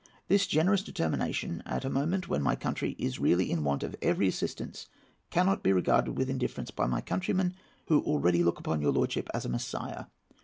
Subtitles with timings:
[0.29, 4.27] This generous determination, at a moment when my country is really in want of every
[4.27, 4.87] assistance,
[5.29, 7.53] cannot be regarded with indifference by my countrymen,
[7.85, 10.05] who already look upon your lordship as a Messiah.